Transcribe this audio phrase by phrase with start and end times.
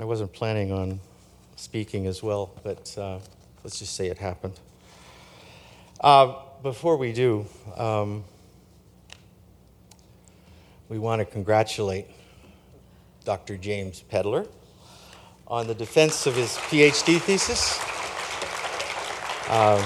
[0.00, 1.00] I wasn't planning on
[1.56, 3.18] speaking as well, but uh,
[3.64, 4.54] let's just say it happened.
[6.00, 8.22] Uh, before we do, um,
[10.88, 12.06] we want to congratulate
[13.24, 13.56] Dr.
[13.56, 14.46] James Pedlar
[15.48, 17.80] on the defense of his PhD thesis,
[19.48, 19.82] uh,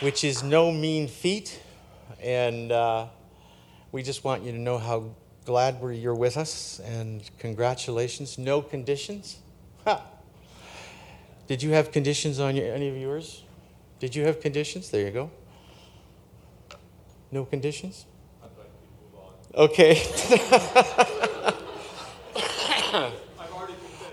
[0.00, 1.60] which is no mean feat.
[2.22, 3.08] And uh,
[3.90, 5.14] we just want you to know how
[5.44, 8.38] glad we're, you're with us and congratulations.
[8.38, 9.38] No conditions.
[9.84, 10.02] Ha.
[11.46, 13.42] Did you have conditions on your, any of yours?
[13.98, 14.90] Did you have conditions?
[14.90, 15.30] There you go.
[17.30, 18.06] No conditions?
[19.54, 20.02] Okay.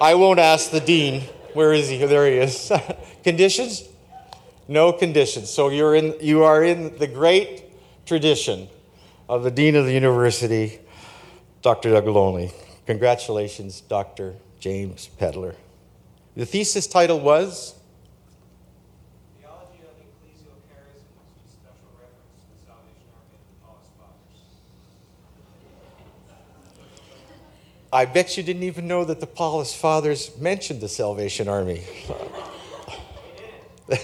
[0.02, 1.24] I won't ask the dean.
[1.54, 1.98] Where is he?
[2.06, 2.72] There he is.
[3.24, 3.84] conditions?
[4.68, 5.50] No conditions.
[5.50, 7.66] So you're in, you are in the great
[8.06, 8.70] tradition
[9.28, 10.80] of the dean of the university,
[11.62, 11.92] Dr.
[11.92, 12.52] Doug.
[12.86, 14.36] Congratulations, Dr.
[14.60, 15.56] James Pedlar.
[16.36, 17.76] The thesis title was
[19.42, 24.46] Theology of Ecclesial Charism with special reference to the Salvation Army and the Paulist Fathers.
[27.92, 31.84] I bet you didn't even know that the Paulist Fathers mentioned the Salvation Army.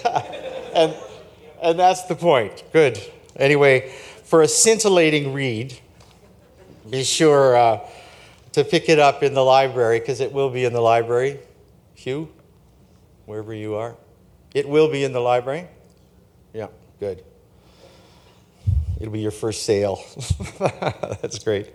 [0.76, 0.94] and,
[1.62, 2.64] and that's the point.
[2.74, 3.00] Good.
[3.38, 3.94] Anyway,
[4.26, 5.80] for a scintillating read,
[6.90, 7.80] be sure uh,
[8.52, 11.40] to pick it up in the library because it will be in the library.
[11.96, 12.30] Hugh,
[13.26, 13.96] wherever you are.
[14.54, 15.68] It will be in the library?
[16.54, 16.68] Yeah,
[17.00, 17.24] good.
[19.00, 20.02] It'll be your first sale.
[20.60, 21.74] That's great.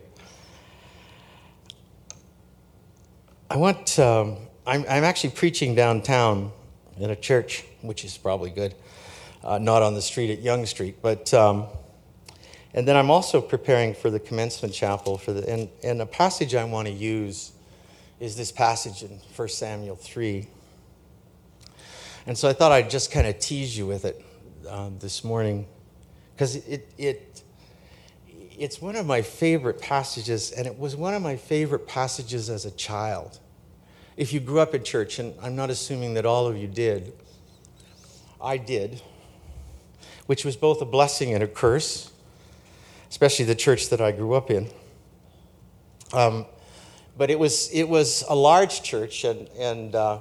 [3.51, 6.53] I want, um, I'm, I'm actually preaching downtown
[6.99, 8.75] in a church, which is probably good,
[9.43, 11.67] uh, not on the street at Yonge Street, but, um,
[12.75, 16.55] and then I'm also preparing for the commencement chapel for the, and, and a passage
[16.55, 17.53] I want to use
[18.21, 20.47] is this passage in 1 Samuel 3.
[22.27, 24.25] And so I thought I'd just kind of tease you with it
[24.69, 25.67] uh, this morning
[26.35, 27.43] because it, it,
[28.57, 32.67] it's one of my favorite passages, and it was one of my favorite passages as
[32.67, 33.41] a child.
[34.17, 37.15] If you grew up in church, and I'm not assuming that all of you did,
[38.41, 39.03] I did,
[40.27, 42.13] which was both a blessing and a curse,
[43.11, 44.69] especially the church that I grew up in.
[46.13, 46.47] Um,
[47.19, 50.21] but it was, it was a large church, and, and uh,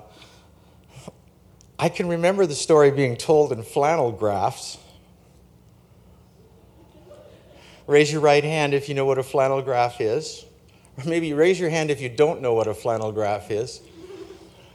[1.78, 4.78] I can remember the story being told in flannel graphs
[7.90, 10.46] Raise your right hand if you know what a flannel graph is.
[10.96, 13.82] Or maybe raise your hand if you don't know what a flannel graph is.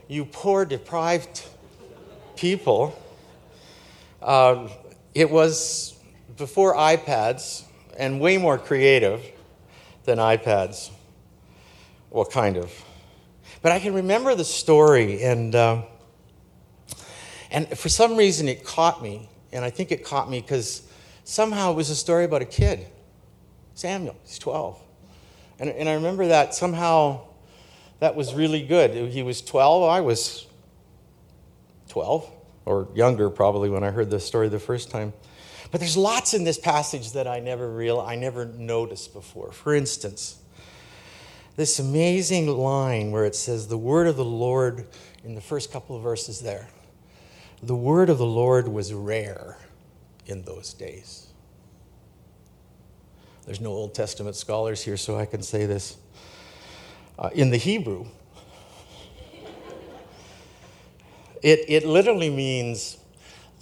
[0.09, 1.45] You poor, deprived
[2.35, 3.01] people.
[4.21, 4.69] Um,
[5.15, 5.97] it was
[6.37, 7.63] before iPads
[7.99, 9.23] and way more creative
[10.05, 10.91] than iPads.
[12.11, 12.73] Well, kind of.
[13.63, 15.83] But I can remember the story, and, uh,
[17.51, 19.29] and for some reason it caught me.
[19.53, 20.83] And I think it caught me because
[21.25, 22.87] somehow it was a story about a kid
[23.75, 24.81] Samuel, he's 12.
[25.59, 27.27] And, and I remember that somehow
[27.99, 29.11] that was really good.
[29.11, 30.47] He was 12, I was
[31.89, 32.31] 12,
[32.65, 35.13] or younger probably when I heard the story the first time.
[35.75, 39.51] But there's lots in this passage that I never real I never noticed before.
[39.51, 40.39] For instance,
[41.57, 44.87] this amazing line where it says the word of the Lord
[45.25, 46.69] in the first couple of verses there.
[47.61, 49.59] The word of the Lord was rare
[50.27, 51.27] in those days.
[53.45, 55.97] There's no Old Testament scholars here, so I can say this.
[57.19, 58.07] Uh, in the Hebrew,
[61.43, 62.99] it, it literally means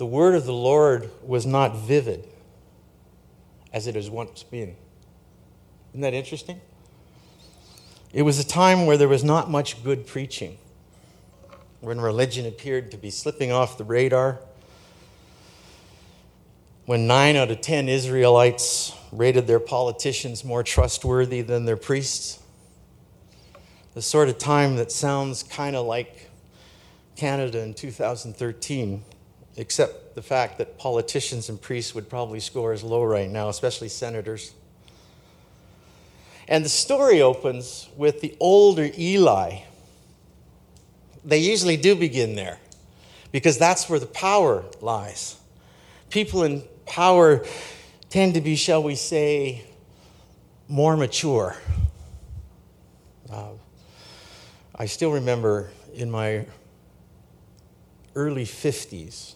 [0.02, 2.26] the word of the Lord was not vivid
[3.72, 4.74] as it has once been.
[5.92, 6.60] Isn't that interesting?
[8.12, 10.58] It was a time where there was not much good preaching,
[11.82, 14.40] when religion appeared to be slipping off the radar,
[16.86, 22.42] when nine out of ten Israelites rated their politicians more trustworthy than their priests.
[23.94, 26.28] The sort of time that sounds kind of like
[27.14, 29.04] Canada in 2013,
[29.56, 33.88] except the fact that politicians and priests would probably score as low right now, especially
[33.88, 34.54] senators.
[36.49, 39.60] And the story opens with the older Eli.
[41.25, 42.58] They usually do begin there
[43.31, 45.37] because that's where the power lies.
[46.10, 47.44] People in power
[48.10, 49.64] tend to be, shall we say,
[50.69, 51.56] more mature.
[53.31, 53.52] Uh,
[54.75, 56.46] I still remember in my
[58.14, 59.34] early 50s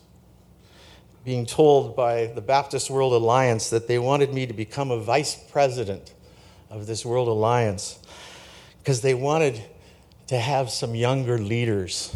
[1.26, 5.34] being told by the Baptist World Alliance that they wanted me to become a vice
[5.34, 6.14] president
[6.70, 7.98] of this World Alliance
[8.78, 9.60] because they wanted
[10.28, 12.14] to have some younger leaders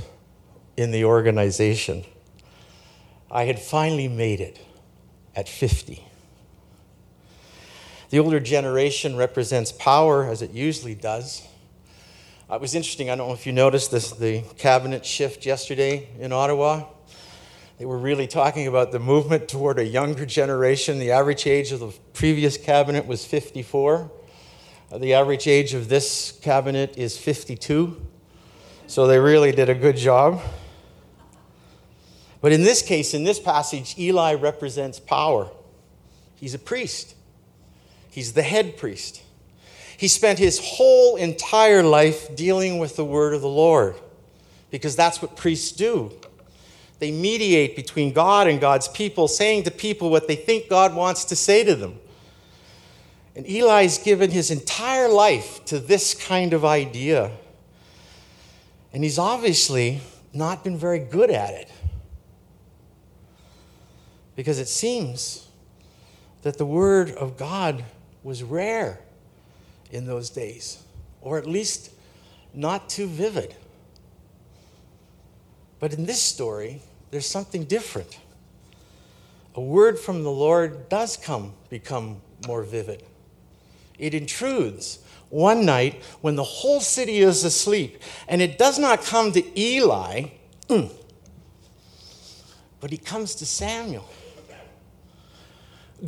[0.77, 2.05] in the organization.
[3.33, 4.65] I had finally made it
[5.35, 6.05] at 50.
[8.11, 11.43] The older generation represents power, as it usually does.
[12.49, 16.33] It was interesting, I don't know if you noticed this, the cabinet shift yesterday in
[16.33, 16.85] Ottawa.
[17.81, 20.99] They were really talking about the movement toward a younger generation.
[20.99, 24.13] The average age of the previous cabinet was 54.
[24.93, 27.99] Uh, the average age of this cabinet is 52.
[28.87, 30.43] So they really did a good job.
[32.43, 35.49] But in this case, in this passage, Eli represents power.
[36.37, 37.15] He's a priest,
[38.11, 39.23] he's the head priest.
[39.97, 43.95] He spent his whole entire life dealing with the word of the Lord
[44.71, 46.13] because that's what priests do.
[47.01, 51.25] They mediate between God and God's people, saying to people what they think God wants
[51.25, 51.99] to say to them.
[53.35, 57.33] And Eli's given his entire life to this kind of idea.
[58.93, 60.01] And he's obviously
[60.35, 61.73] not been very good at it.
[64.37, 65.49] Because it seems
[66.43, 67.83] that the Word of God
[68.23, 69.01] was rare
[69.91, 70.83] in those days,
[71.23, 71.93] or at least
[72.53, 73.57] not too vivid.
[75.79, 78.19] But in this story, there's something different.
[79.55, 83.03] A word from the Lord does come become more vivid.
[83.99, 89.33] It intrudes one night when the whole city is asleep, and it does not come
[89.33, 90.29] to Eli,
[90.69, 90.87] hmm,
[92.81, 94.09] but he comes to Samuel.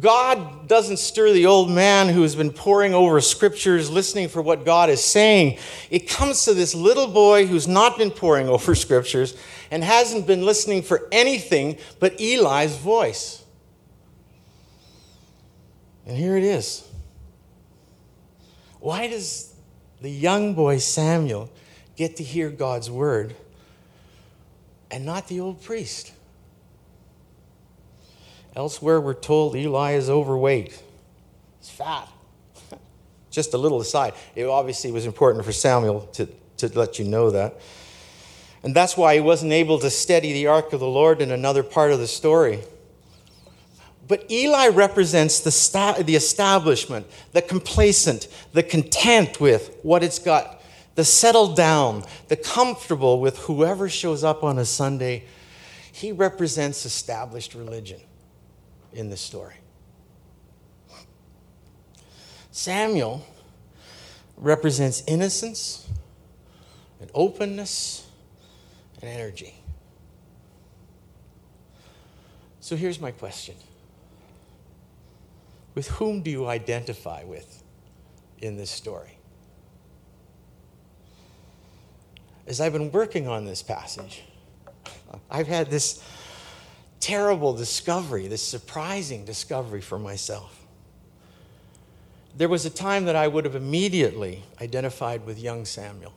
[0.00, 4.88] God doesn't stir the old man who's been poring over scriptures, listening for what God
[4.88, 5.58] is saying.
[5.90, 9.36] It comes to this little boy who's not been poring over scriptures
[9.72, 13.42] and hasn't been listening for anything but Eli's voice.
[16.06, 16.86] And here it is.
[18.80, 19.54] Why does
[20.02, 21.50] the young boy Samuel
[21.96, 23.34] get to hear God's word
[24.90, 26.12] and not the old priest?
[28.54, 30.82] Elsewhere, we're told Eli is overweight.
[31.60, 32.10] He's fat.
[33.30, 34.12] Just a little aside.
[34.34, 36.28] It obviously was important for Samuel to,
[36.58, 37.58] to let you know that.
[38.62, 41.62] And that's why he wasn't able to steady the ark of the Lord in another
[41.62, 42.60] part of the story.
[44.06, 50.62] But Eli represents the, the establishment, the complacent, the content with what it's got,
[50.94, 55.24] the settled down, the comfortable with whoever shows up on a Sunday.
[55.92, 58.00] He represents established religion
[58.92, 59.54] in this story.
[62.50, 63.24] Samuel
[64.36, 65.88] represents innocence
[67.00, 68.06] and openness
[69.02, 69.54] and energy.
[72.60, 73.56] So here's my question
[75.74, 77.62] With whom do you identify with
[78.38, 79.18] in this story?
[82.46, 84.22] As I've been working on this passage,
[85.30, 86.02] I've had this
[87.00, 90.60] terrible discovery, this surprising discovery for myself.
[92.36, 96.14] There was a time that I would have immediately identified with young Samuel.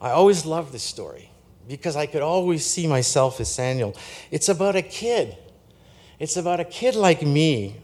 [0.00, 1.30] I always loved this story
[1.68, 3.96] because I could always see myself as Samuel.
[4.30, 5.36] It's about a kid.
[6.18, 7.76] It's about a kid like me.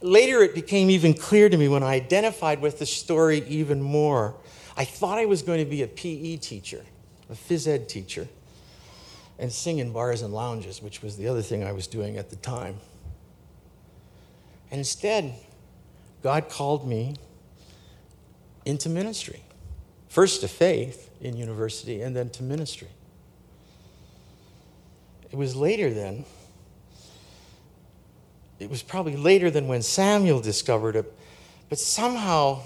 [0.00, 4.34] Later, it became even clear to me when I identified with the story even more.
[4.76, 6.84] I thought I was going to be a PE teacher,
[7.30, 8.26] a phys ed teacher
[9.38, 12.30] and sing in bars and lounges, which was the other thing I was doing at
[12.30, 12.76] the time.
[14.70, 15.34] And instead,
[16.22, 17.16] God called me
[18.64, 19.42] into ministry.
[20.12, 22.90] First to faith in university, and then to ministry.
[25.30, 26.26] It was later then,
[28.58, 31.10] it was probably later than when Samuel discovered it,
[31.70, 32.60] but somehow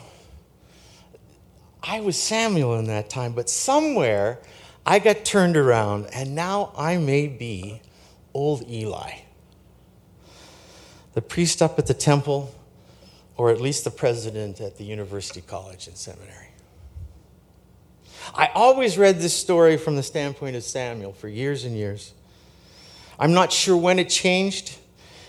[1.84, 4.40] I was Samuel in that time, but somewhere
[4.84, 7.80] I got turned around, and now I may be
[8.34, 9.18] old Eli,
[11.14, 12.52] the priest up at the temple,
[13.36, 16.45] or at least the president at the university college and seminary.
[18.35, 22.12] I always read this story from the standpoint of Samuel for years and years.
[23.18, 24.76] I'm not sure when it changed.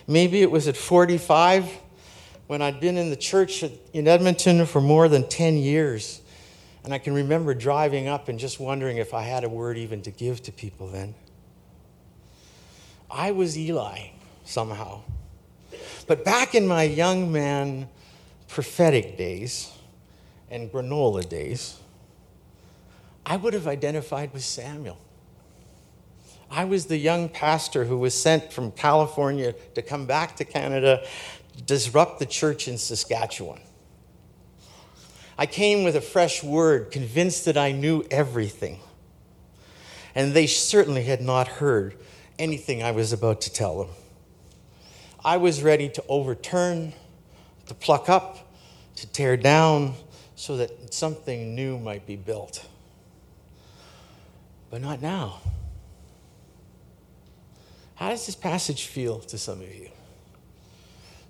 [0.08, 1.70] Maybe it was at 45
[2.48, 3.64] when I'd been in the church
[3.94, 6.22] in Edmonton for more than 10 years.
[6.84, 10.02] And I can remember driving up and just wondering if I had a word even
[10.04, 11.16] to give to people then.
[13.12, 14.10] I was Eli
[14.46, 15.02] somehow.
[16.08, 17.90] But back in my young man
[18.48, 19.72] prophetic days
[20.50, 21.78] and granola days,
[23.30, 24.98] I would have identified with Samuel.
[26.50, 31.06] I was the young pastor who was sent from California to come back to Canada,
[31.66, 33.60] disrupt the church in Saskatchewan.
[35.38, 38.80] I came with a fresh word, convinced that I knew everything.
[40.16, 41.98] And they certainly had not heard
[42.40, 43.90] anything I was about to tell them.
[45.26, 46.94] I was ready to overturn,
[47.66, 48.54] to pluck up,
[48.96, 49.96] to tear down,
[50.38, 52.66] so that something new might be built.
[54.70, 55.40] But not now.
[57.96, 59.90] How does this passage feel to some of you?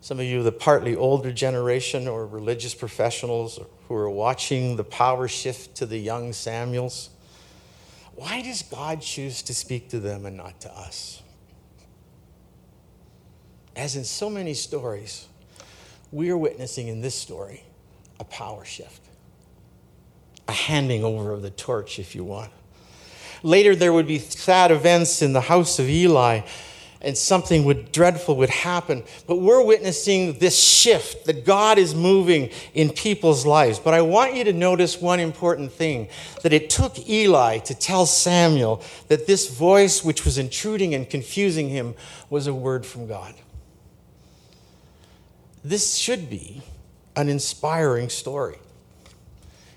[0.02, 5.28] Some of you, the partly older generation or religious professionals who are watching the power
[5.28, 7.10] shift to the young Samuels.
[8.16, 11.22] Why does God choose to speak to them and not to us?
[13.76, 15.28] As in so many stories,
[16.12, 17.64] we are witnessing in this story
[18.20, 19.02] a power shift,
[20.48, 22.52] a handing over of the torch, if you want.
[23.44, 26.42] Later, there would be sad events in the house of Eli,
[27.00, 29.04] and something would, dreadful would happen.
[29.28, 33.78] But we're witnessing this shift that God is moving in people's lives.
[33.78, 36.10] But I want you to notice one important thing
[36.42, 41.70] that it took Eli to tell Samuel that this voice, which was intruding and confusing
[41.70, 41.94] him,
[42.30, 43.36] was a word from God.
[45.64, 46.62] This should be
[47.16, 48.58] an inspiring story.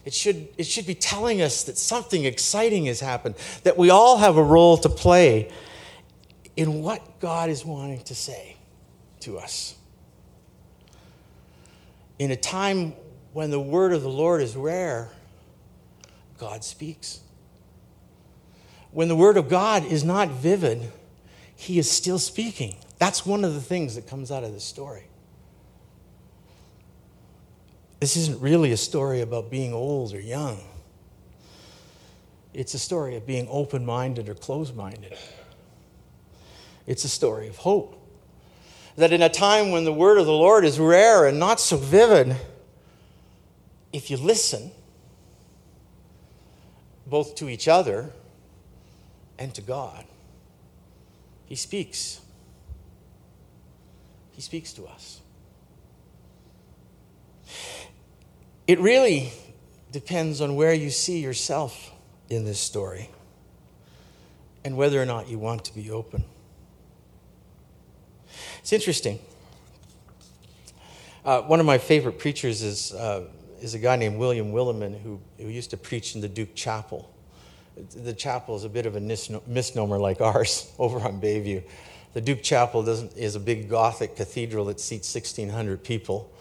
[0.04, 4.16] It should, it should be telling us that something exciting has happened, that we all
[4.16, 5.50] have a role to play
[6.57, 8.57] in what God is wanting to say
[9.21, 9.76] to us.
[12.19, 12.95] In a time
[13.33, 15.11] when the word of the Lord is rare,
[16.38, 17.21] God speaks.
[18.90, 20.90] When the word of God is not vivid,
[21.54, 22.76] he is still speaking.
[22.99, 25.09] That's one of the things that comes out of this story.
[28.00, 30.59] This isn't really a story about being old or young.
[32.54, 35.16] It's a story of being open minded or closed minded.
[36.87, 37.97] It's a story of hope.
[38.97, 41.76] That in a time when the word of the Lord is rare and not so
[41.76, 42.37] vivid,
[43.92, 44.73] if you listen,
[47.07, 48.11] both to each other
[49.38, 50.04] and to God,
[51.47, 52.21] He speaks.
[54.33, 55.21] He speaks to us.
[58.70, 59.32] It really
[59.90, 61.90] depends on where you see yourself
[62.28, 63.10] in this story
[64.64, 66.22] and whether or not you want to be open.
[68.60, 69.18] It's interesting.
[71.24, 73.24] Uh, one of my favorite preachers is, uh,
[73.60, 77.12] is a guy named William Willimon who, who used to preach in the Duke Chapel.
[77.76, 81.64] The chapel is a bit of a misnomer like ours over on Bayview.
[82.14, 86.32] The Duke Chapel is a big Gothic cathedral that seats 1,600 people.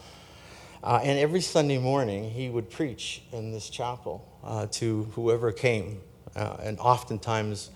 [0.82, 6.00] Uh, and every Sunday morning, he would preach in this chapel uh, to whoever came,
[6.34, 7.70] uh, and oftentimes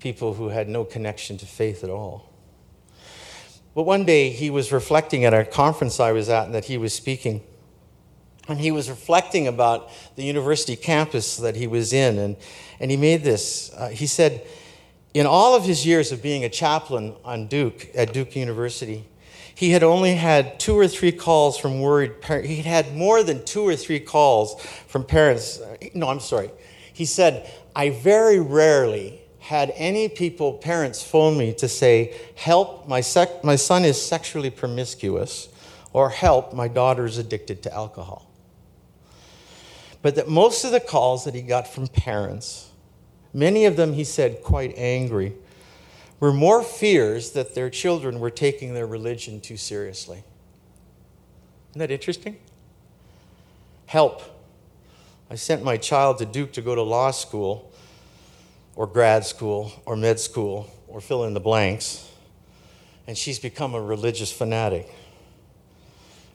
[0.00, 2.32] people who had no connection to faith at all.
[3.74, 6.76] But one day he was reflecting at a conference I was at and that he
[6.76, 7.42] was speaking.
[8.48, 12.18] And he was reflecting about the university campus that he was in.
[12.18, 12.36] And,
[12.80, 13.72] and he made this.
[13.76, 14.44] Uh, he said,
[15.14, 19.06] in all of his years of being a chaplain on Duke, at Duke University,
[19.54, 22.48] he had only had two or three calls from worried parents.
[22.48, 25.60] He had had more than two or three calls from parents.
[25.94, 26.50] No, I'm sorry.
[26.92, 33.00] He said, I very rarely had any people, parents, phone me to say, Help, my,
[33.00, 35.48] sec- my son is sexually promiscuous,
[35.92, 38.30] or help, my daughter is addicted to alcohol.
[40.02, 42.70] But that most of the calls that he got from parents,
[43.32, 45.34] many of them, he said, quite angry,
[46.20, 50.22] were more fears that their children were taking their religion too seriously.
[51.70, 52.36] Isn't that interesting?
[53.86, 54.22] Help.
[55.30, 57.72] I sent my child to Duke to go to law school
[58.76, 62.08] or grad school or med school or fill in the blanks,
[63.06, 64.92] and she's become a religious fanatic.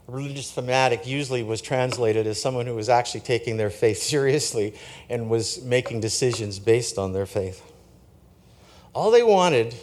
[0.08, 4.74] A religious fanatic usually was translated as someone who was actually taking their faith seriously
[5.10, 7.62] and was making decisions based on their faith.
[8.96, 9.76] All they wanted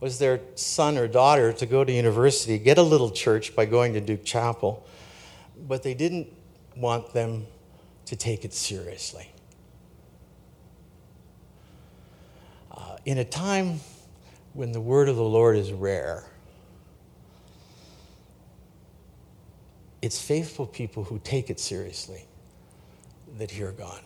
[0.00, 3.92] was their son or daughter to go to university, get a little church by going
[3.92, 4.84] to Duke Chapel,
[5.68, 6.26] but they didn't
[6.74, 7.46] want them
[8.06, 9.30] to take it seriously.
[12.72, 13.78] Uh, in a time
[14.52, 16.24] when the word of the Lord is rare,
[20.02, 22.26] it's faithful people who take it seriously
[23.38, 24.00] that hear God.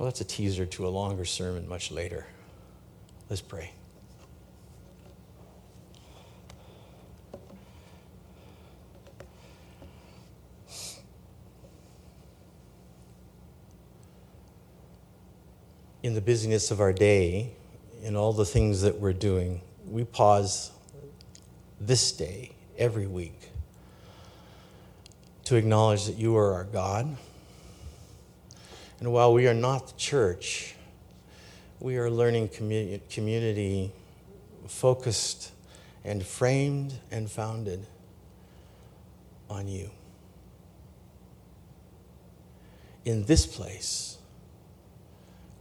[0.00, 2.24] Well, that's a teaser to a longer sermon much later.
[3.28, 3.70] Let's pray.
[16.02, 17.52] In the busyness of our day,
[18.02, 20.70] in all the things that we're doing, we pause
[21.78, 23.50] this day every week
[25.44, 27.18] to acknowledge that you are our God.
[29.00, 30.74] And while we are not the church,
[31.80, 33.92] we are learning commu- community
[34.66, 35.52] focused
[36.04, 37.86] and framed and founded
[39.48, 39.90] on you.
[43.06, 44.18] In this place,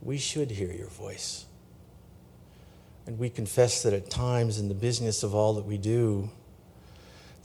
[0.02, 1.46] we should hear your voice.
[3.08, 6.30] And we confess that at times in the business of all that we do,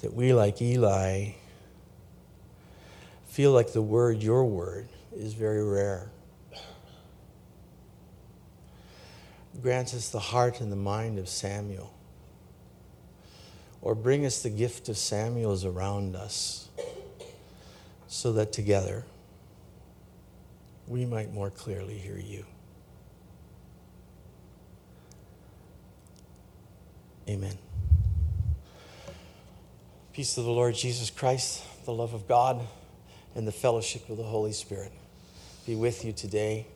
[0.02, 1.30] that we, like Eli,
[3.26, 6.10] feel like the word, your word, is very rare.
[9.62, 11.94] Grant us the heart and the mind of Samuel.
[13.80, 16.68] Or bring us the gift of Samuel's around us
[18.08, 19.04] so that together
[20.88, 22.44] we might more clearly hear you.
[27.28, 27.56] Amen.
[30.12, 32.60] Peace of the Lord Jesus Christ, the love of God,
[33.34, 34.92] and the fellowship of the Holy Spirit
[35.66, 36.66] be with you today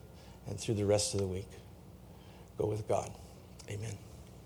[0.46, 1.48] and through the rest of the week.
[2.56, 3.10] Go with God.
[3.70, 4.07] Amen.